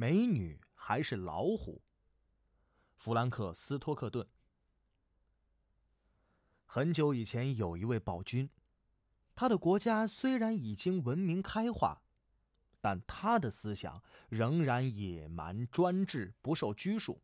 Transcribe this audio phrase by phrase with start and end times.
[0.00, 1.82] 美女还是老虎？
[2.96, 4.26] 弗兰克·斯托克顿。
[6.64, 8.48] 很久以前，有一位暴君，
[9.34, 12.00] 他的国家虽然已经文明开化，
[12.80, 17.20] 但他的思想仍然野蛮专制，不受拘束，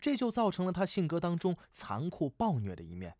[0.00, 3.18] 这就造成了他性格当中残酷暴虐的一面。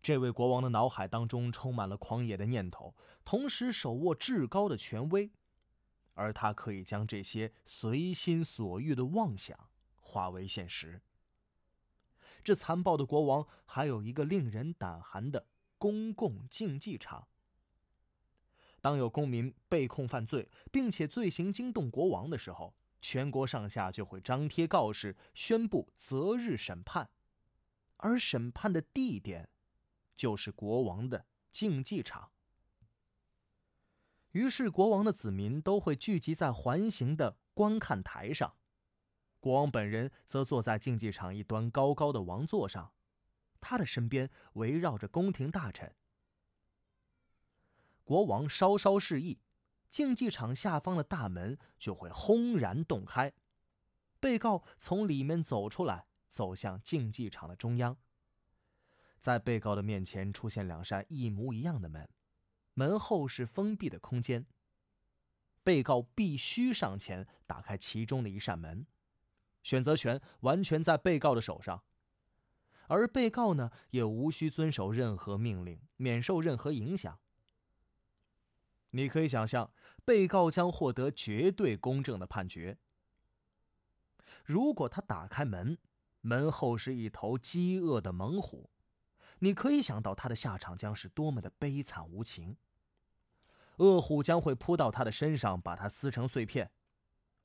[0.00, 5.32] 这位国王的脑海当中充满了狂野的念头，同时手握至高的权威，
[6.14, 9.58] 而他可以将这些随心所欲的妄想
[10.00, 11.00] 化为现实。
[12.44, 15.46] 这残暴的国王还有一个令人胆寒的
[15.78, 17.28] 公共竞技场。
[18.80, 27.08] 当有公民被控犯罪，并且罪行惊动国王的时候，全国上下就会张贴告示，宣布择日审判，
[27.98, 29.48] 而审判的地点。
[30.14, 32.30] 就是国王的竞技场。
[34.32, 38.54] 于是，国王的子民都会聚集在环形的观看台上，
[39.40, 42.92] 国王本人则坐在竞技场一端高高的王座上，
[43.60, 45.94] 他的身边围绕着宫廷大臣。
[48.04, 49.38] 国王稍稍示意，
[49.90, 53.32] 竞技场下方的大门就会轰然洞开，
[54.18, 57.96] 被告从里面走出来，走向竞技场的中央。
[59.20, 62.08] 在被告的面前出现两扇一模一样的门，
[62.74, 64.46] 门后是封闭的空间。
[65.64, 68.84] 被告必须上前打开其中的一扇门，
[69.62, 71.84] 选择权完全在被告的手上，
[72.88, 77.20] 而被告呢也无需遵守任何命令，免受任何影响。
[78.90, 79.72] 你可以想象，
[80.04, 82.76] 被告将获得绝对公正的判决。
[84.44, 85.78] 如果他打开门，
[86.22, 88.71] 门后是一头饥饿的猛虎。
[89.44, 92.56] 你可以想到他的下场将是多么的悲惨无情。
[93.78, 96.70] 恶虎将会扑到他的身上，把他撕成碎片，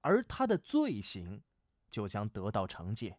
[0.02, 1.42] 而他的罪行
[1.89, 3.17] 就将得到惩戒。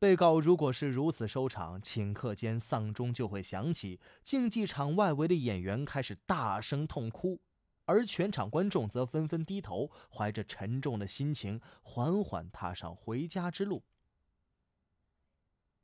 [0.00, 7.40] 被告如果是如此收场，顷刻间丧钟就会响起，竞技场外围的演员开始大声痛哭，
[7.84, 13.84] 而全场观众则纷纷低头，怀着沉重的心情，缓缓踏上回家之路。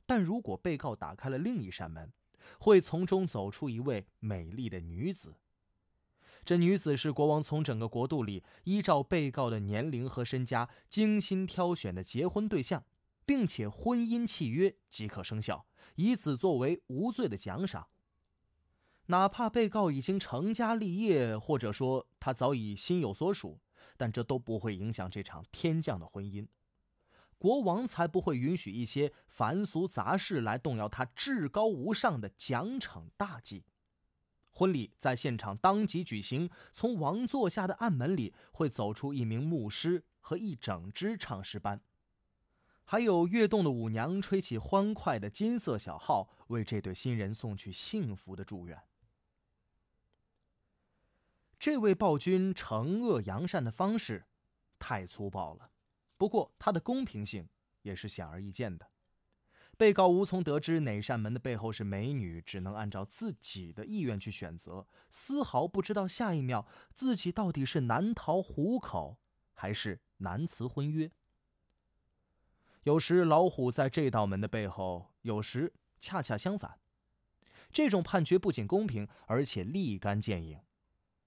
[0.09, 2.11] 但如果被告打开了另一扇门，
[2.59, 5.35] 会从中走出一位美丽的女子。
[6.43, 12.83] 这女子是国王从整个国度里依照被告的年龄和身家精心挑选的结婚对象，
[13.23, 17.87] 并且婚姻契约即可生效，以此作为无罪的奖赏。
[19.05, 23.59] 哪怕被告已经成家立业，或者说他早已心有所属，
[23.95, 26.47] 但这都不会影响这场天降的婚姻。
[27.39, 33.63] 国王才不会允许一些凡俗杂事来动摇他至高无上的奖惩大计。
[34.51, 41.79] 婚礼在现场当即举行，从王座下的暗门里会走出一名牧师和一整支唱诗班，
[42.83, 48.77] 还有跃动的舞娘吹起欢快的金色小号，为这对新人送去幸福的祝愿。
[51.57, 54.25] 这位暴君惩恶扬善的方式
[54.77, 55.71] 太粗暴了。
[56.19, 57.47] 不过，它的公平性
[57.83, 58.89] 也是显而易见的。
[59.77, 69.17] 被告无从得知哪扇门的背后是美女，只能按照自己的意愿去选择，丝毫不知道下一秒自己到底是难逃虎口，
[69.53, 71.09] 还是难辞婚约。
[72.83, 76.79] 有时老虎在这道门的背后，有时恰恰相反。
[77.71, 80.59] 这种判决不仅公平，而且立竿见影。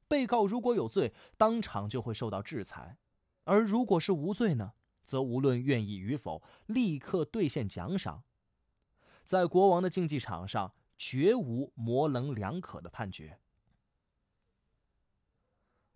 [0.06, 2.98] 被告如果有罪，当场就会受到制裁；
[3.44, 4.74] 而如果是无罪呢？
[5.04, 8.22] 则无论愿意与否，立刻兑现奖赏。
[9.24, 13.38] 在国王的竞技场上，绝无模棱两可的判决。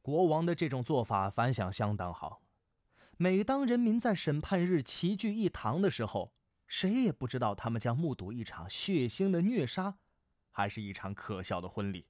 [0.01, 2.43] 国王的这种做法反响相当好。
[3.17, 6.33] 每当人民在审判日齐聚一堂的时候，
[6.67, 9.99] 谁也不知道他们将目睹一场血腥的虐杀，
[10.51, 12.07] 还是一场可笑的婚礼。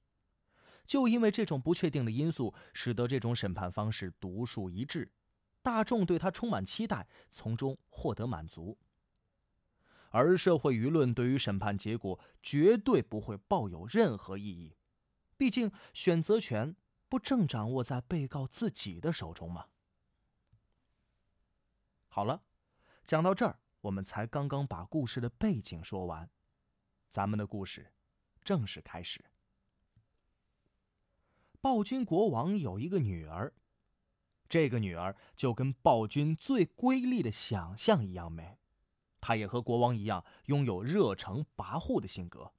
[0.85, 5.11] 就因为这种不确定的因素，使得这种审判方式独树一帜。
[5.61, 8.77] 大众对他充满期待，从中获得满足，
[10.11, 14.77] 而社会舆论对于审判结果绝对不会抱有任何异议。
[15.35, 16.75] 毕竟选择权
[17.09, 19.67] 不正掌握在被告自己的手中吗？
[22.07, 22.41] 好了，
[23.03, 26.29] 讲到这儿，我们才刚刚把故事的背景说完，
[27.09, 27.93] 咱们的故事
[28.43, 29.23] 正式开始。
[31.59, 33.53] 暴君国王有一个女儿。
[34.49, 38.57] 这个女儿就跟暴君最瑰丽的想象一样美，
[39.19, 42.51] 她也和国王一样拥有热诚跋扈的性格。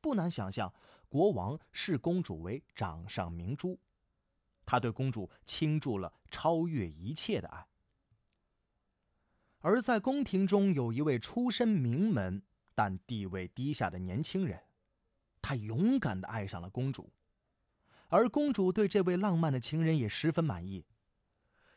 [0.00, 0.72] 不难想象，
[1.08, 3.78] 国王视公主为掌上明珠，
[4.64, 7.66] 他对公主倾注了超越一切的爱。
[9.58, 12.42] 而在宫廷中，有一位出身名门
[12.74, 14.62] 但地位低下的年轻人，
[15.42, 17.12] 他勇敢的爱上了公主，
[18.10, 20.84] 而公主对这位浪漫的情人也十分满意，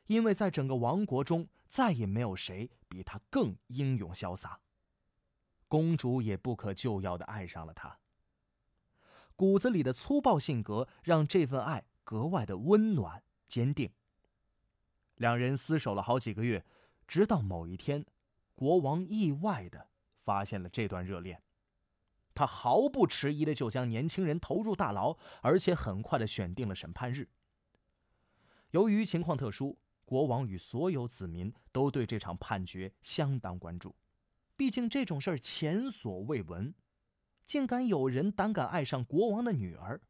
[0.07, 4.59] 因为在整个王国中再也没有谁比他更英勇潇洒。
[5.69, 7.97] 公主也不可救药的爱上了他。
[9.35, 13.89] 骨子里的粗暴性格让这份爱格外的温暖坚定。
[15.15, 16.65] 两人厮守了好几个月。
[17.05, 18.05] 直到某一天，
[18.55, 19.89] 国王意外的
[20.21, 21.43] 发现了这段热恋，
[22.33, 27.29] 他毫不迟疑的就将年轻人投入大牢，而且很快的选定了审判日。
[28.71, 33.95] 由于情况特殊，国王与所有子民都对这场判决相当关注，
[34.55, 36.73] 毕竟这种事儿前所未闻，
[37.45, 40.01] 竟敢有人胆敢爱上国王的女儿。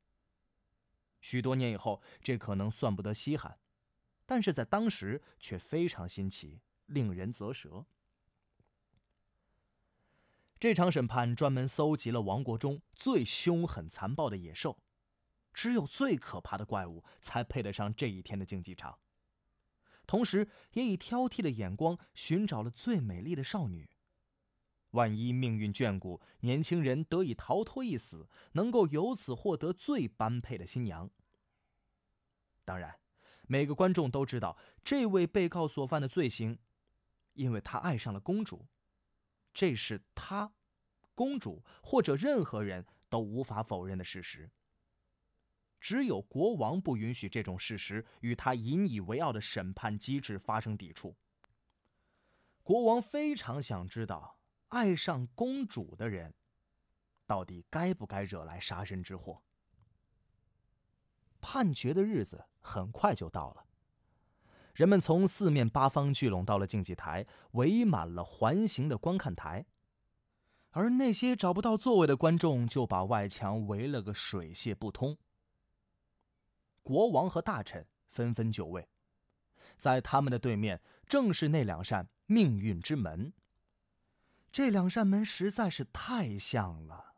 [1.22, 3.58] 许多年以后，这可能算不得稀罕，
[4.26, 6.62] 但是在当时却非常新奇。
[6.88, 7.86] 令人啧舌。
[10.64, 14.80] 这场审判专门搜集了王国中最凶狠残暴的野兽，
[15.54, 18.98] 只有最可怕的怪物才配得上这一天的竞技场。
[20.08, 23.90] 同时，也以挑剔的眼光寻找了最美丽的少女。
[24.92, 31.10] 万一命运眷顾，年轻人得以逃脱一死，能够由此获得最般配的新娘。
[32.64, 33.02] 当然，
[33.50, 36.58] 每个观众都知道这位被告所犯的罪行。
[37.34, 38.66] 因为他爱上了公主，
[39.54, 40.54] 这是他、
[41.14, 44.50] 公主或者任何人都无法否认的事实。
[45.80, 51.16] 只有国王不允许这种事实与他引以为傲的审判机制发生抵触。
[52.64, 54.40] 国王非常想知道，
[54.70, 56.34] 爱上公主的人，
[57.28, 59.44] 到底该不该惹来杀身之祸。
[61.42, 63.66] 判决的日子很快就到了。
[64.74, 69.66] 人们从四面八方聚拢到了竞技台，围满了环形的观看台。
[70.72, 75.16] 而那些找不到座位的观众就把外墙围了个水泄不通。
[76.82, 78.90] 国王和大臣纷纷就位，
[79.78, 83.32] 在他们的对面正是那两扇命运之门。
[84.52, 87.14] 这两扇门实在是太像了，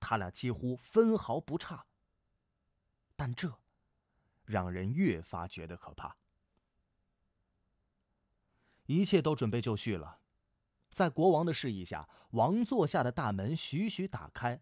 [0.00, 1.84] 他俩几乎分毫不差。
[3.14, 3.58] 但这，
[4.46, 6.16] 让人越发觉得可怕。
[8.86, 10.18] 一切都准备就绪了，
[10.90, 14.60] 在国王的示意下，王座下的大门徐徐打开，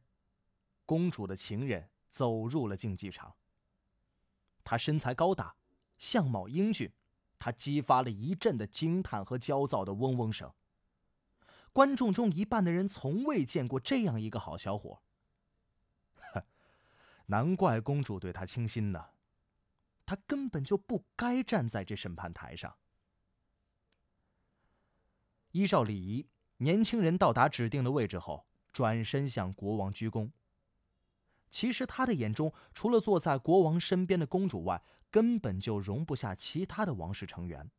[0.87, 3.35] 公主的情人走入了竞技场。
[4.63, 5.57] 他身材高大，
[5.99, 6.93] 相貌英俊，
[7.39, 10.53] 他激发了一阵的惊叹和焦躁的嗡嗡声。
[11.73, 15.03] 观众中一半的人从未见过这样一个好小伙。
[17.27, 19.07] 难怪公主对他倾心呢，
[20.05, 22.77] 他根本就不该站在这审判台上。
[25.53, 26.27] 依照礼仪，
[26.59, 30.31] 年轻人到达指定的位置后，转身向国王鞠躬。
[31.51, 37.71] 其实他的眼中，除了坐在国王身边的公主外，根本就容不下其他的王室成员。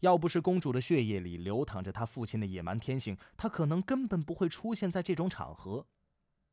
[0.00, 5.86] 要不是公主的血液里流淌着他父亲的野蛮天性，她可能根本不会出现在这种场合。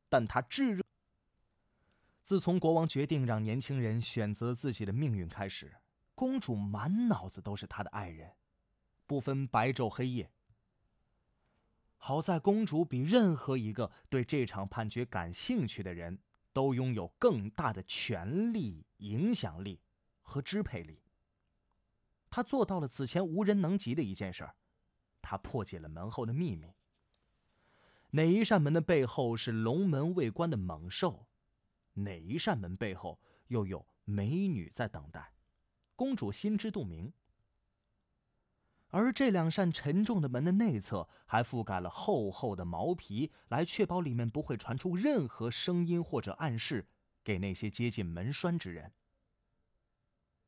[0.08, 0.82] 但她炙热。
[2.24, 5.76] 自从国王决定让年轻人选择自己的命运开始，
[6.14, 8.32] 公主满脑子都是他的爱人。
[9.06, 10.30] 不分白昼黑夜。
[11.96, 16.18] 好在公主比任何一个对这场判决感兴趣的人
[16.52, 19.80] 都拥有更大的权力、影响力
[20.20, 21.00] 和支配力。
[22.28, 24.54] 她做到了此前无人能及的一件事儿，
[25.22, 26.74] 她破解了门后的秘密。
[28.10, 31.26] 哪一扇门的背后是龙门未关的猛兽？
[31.94, 35.32] 哪一扇门背后又有美女在等待？
[35.96, 37.12] 公主心知肚明。
[38.96, 46.86] 而这两扇沉重的门的内侧还覆盖了厚厚的毛皮，来确保里面不会传出任何声音或者暗示
[47.24, 48.92] 给那些接近门栓之人。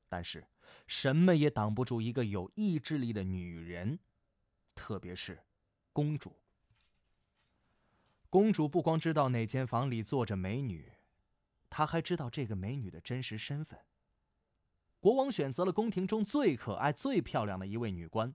[0.08, 0.46] 但是，
[0.86, 3.98] 什么也挡不住一个有意志力的女人，
[4.76, 5.42] 特别是
[5.92, 6.36] 公主。
[8.30, 10.92] 公主不光知道哪间房里坐着美女，
[11.68, 13.76] 她还知道这个美女的真实身份。
[15.06, 18.34] 国王选择了宫廷中最可爱、最漂亮的一位女官。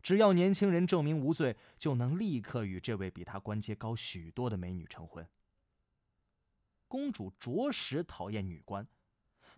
[0.00, 5.28] 只要年轻人证明无罪，就能立刻与这位比他官阶高许多的美女成婚。
[6.86, 8.88] 公主着实讨厌女官，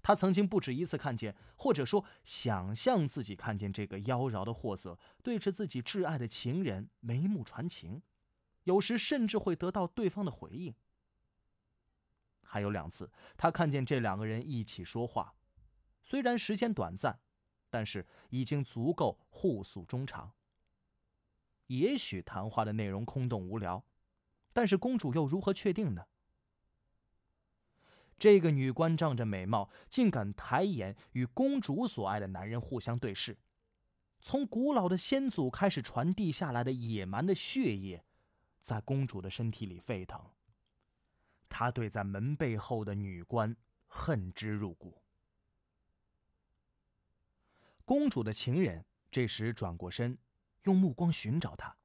[0.03, 8.03] 她曾经不止一次看见，或者说想象自己看见这个妖娆的货色对着自己挚爱的情人眉目传情，
[8.65, 10.75] 有时甚至会得到对方的回应。
[12.43, 15.35] 还有两次，她看见这两个人一起说话。
[16.11, 17.21] 虽然时间短暂，
[17.71, 20.33] 但是已经足够互诉衷肠。
[21.69, 23.85] 也许谈话的内容空洞无聊，
[24.53, 26.09] 但是公主又如何确定呢？
[28.19, 33.39] 这个女官仗着美貌，竟敢抬眼与公主所爱的男人互相对视。
[34.19, 38.05] 从古老的先祖开始传递下来的野蛮的血液，
[38.61, 40.21] 在公主的身体里沸腾。
[41.49, 45.01] 她对在门背后的女官恨之入骨。
[47.91, 50.17] 公主的情人这时转过身，
[50.63, 51.77] 用目光寻找她。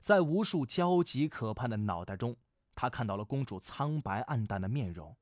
[0.00, 2.34] 在无数焦急可盼的脑袋中，
[2.74, 5.14] 他看到了公主苍白暗淡的面容。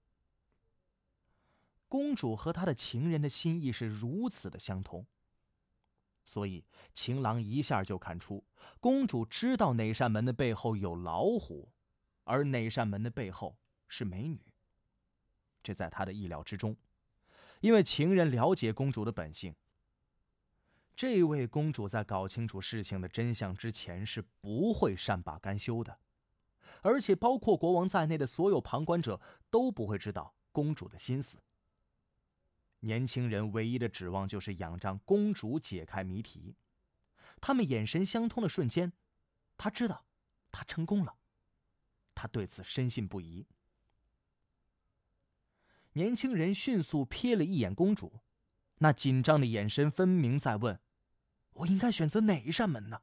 [1.88, 5.04] 公主和她的情人的心意是如此的相同，
[6.24, 8.44] 所以情郎一下就看出，
[8.78, 11.72] 公主知道哪扇门的背后有老虎，
[12.22, 13.58] 而哪扇门的背后
[13.88, 14.40] 是美女。
[15.60, 16.76] 这在他的意料之中，
[17.60, 19.52] 因为情人了解公主的本性。
[21.02, 25.98] 这位公主在搞清楚事情的真相之前是不会善罢甘休的，
[26.80, 31.38] 而且包括国王在内的所有旁观者都不会知道公主的心思。
[32.78, 36.54] 年轻人唯一的指望就是仰仗公主解开谜题。
[37.40, 38.92] 他们眼神相通的瞬间，
[39.58, 40.04] 他知道，
[40.52, 41.16] 他成功了。
[42.14, 43.44] 他对此深信不疑。
[45.94, 48.20] 年轻人迅速瞥了一眼公主，
[48.78, 50.78] 那紧张的眼神分明在问
[51.52, 53.02] ：“我应该选择哪一扇门呢？”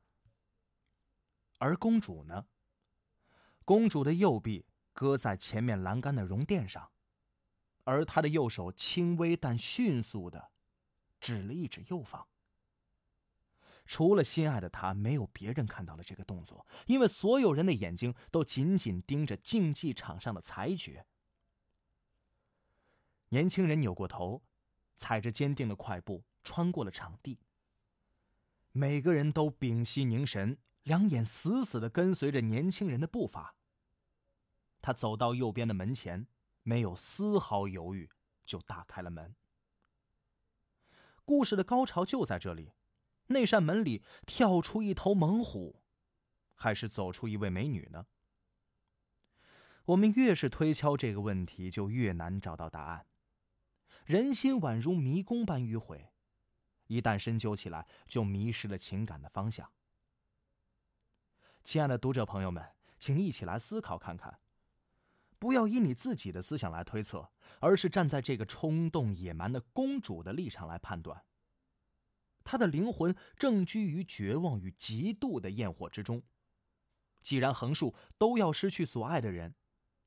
[1.59, 2.47] 而公主呢？
[3.65, 6.89] 公主的右臂搁在前面栏杆的绒垫上。
[7.83, 10.51] 而她的右手轻微但迅速的
[11.19, 12.27] 指了一指右方。
[13.85, 21.07] 除了心爱的他，没有别人看到了这个动作，因为所有人的眼睛都紧紧盯着竞技场上的裁决。
[23.29, 24.43] 年轻人扭过头，
[24.95, 27.39] 踩着坚定的快步穿过了场地。
[28.79, 33.57] 每个人都屏息凝神，两眼死死的跟随着年轻人的步伐。
[34.79, 36.27] 他走到右边的门前。
[36.63, 38.09] 没有丝毫犹豫，
[38.45, 39.35] 就打开了门。
[41.25, 42.73] 故事的高潮就在这里，
[43.27, 45.81] 那扇门里跳出一头猛虎，
[46.53, 48.05] 还是走出一位美女呢？
[49.85, 53.07] 我们越是推敲这个问题，就越难找到答案。
[54.05, 56.08] 人心宛如迷宫般迂回，
[56.89, 59.71] 一旦深究起来，就迷失了情感的方向。
[61.63, 62.67] 亲爱的读者朋友们，
[62.97, 64.39] 请一起来思考看看。
[65.37, 71.23] 不要以你自己的思想来推测，而是站在这个冲动野蛮的公主的立场来判断。
[72.43, 76.23] 她的灵魂正居于绝望与极度的焰火之中。
[77.21, 79.53] 既然横竖都要失去所爱的人，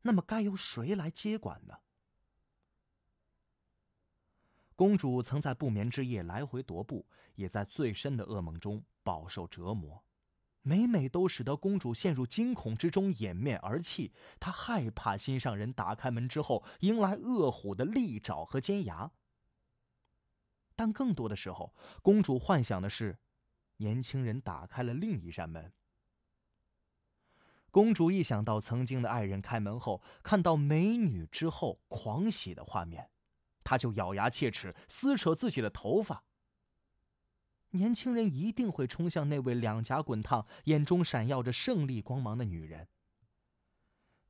[0.01, 1.79] 那么该由谁来接管呢？
[4.83, 10.03] 公主曾在不眠之夜来回踱步，也在最深的噩梦中饱受折磨。
[10.63, 14.13] 每每都使得公主陷入惊恐之中，掩面而泣。
[14.41, 19.13] 她害怕心上人打开门之后迎来恶虎的利爪和尖牙。
[20.75, 21.73] 但更多的时候，
[22.03, 23.17] 公主幻想的是，
[23.77, 25.73] 年轻人打开了另一扇门。
[27.71, 33.11] 公主一想到曾经的爱人开门后看到美女之后狂喜的画面，
[33.63, 36.25] 他就咬牙切齿，撕扯自己的头发。
[37.71, 42.89] 年轻人一定会冲向那位两颊滚烫、眼中闪耀着胜利光芒的女人。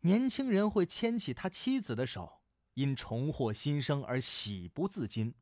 [0.02, 2.40] 年轻人会牵起他妻子的手，
[2.74, 5.34] 因重获新生而喜不自禁。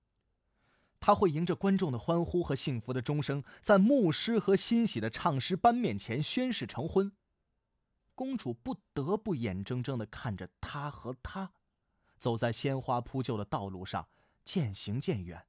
[0.99, 7.13] 他会迎着观众的欢呼和幸福的钟声，在牧师和欣喜的唱诗班面前宣誓成婚。
[8.15, 11.53] 公主不得不眼睁睁的看着他和他，
[12.21, 14.09] 走在鲜花铺就的道路上，
[14.45, 15.45] 渐行渐远。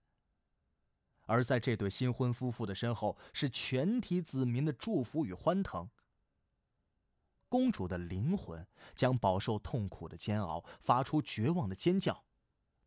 [1.27, 5.89] 而在这对新婚夫妇的身后，是全体子民的祝福与欢腾。
[7.47, 12.23] 公主的灵魂将饱受痛苦的煎熬，发出绝望的尖叫，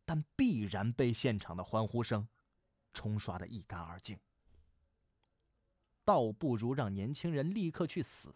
[0.03, 2.27] 但必然被现场的欢呼声
[2.93, 4.19] 冲刷的一干二净。
[6.03, 8.35] 倒不如让年轻人立刻去死。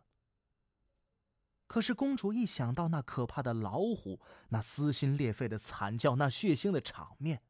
[1.69, 7.43] 可是公主一想到那可怕的老虎，那撕心裂肺的惨叫，那血腥的场面，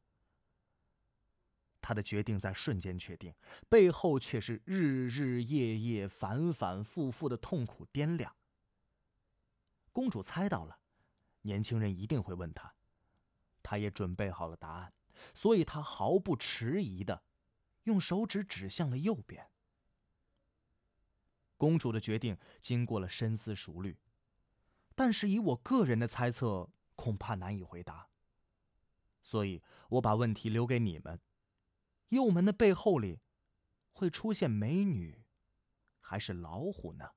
[1.80, 3.34] 她的决定在瞬间确定，
[3.70, 8.36] 背后却是日日夜夜、反反复复的痛苦掂量。
[9.90, 10.78] 公主猜到了，
[11.40, 12.74] 年轻人一定会问她，
[13.62, 14.92] 她也准备好了答案，
[15.34, 17.22] 所以她毫不迟疑的
[17.84, 19.48] 用手指指向了右边。
[21.56, 23.96] 公主的决定经过了深思熟虑，
[25.00, 28.10] 但是以我个人的猜测，恐怕难以回答。
[29.22, 31.18] 所以我把问题留给你们：
[32.10, 33.22] 右门的背后里
[33.92, 35.24] 会出现美女，
[36.00, 37.12] 还是老虎呢？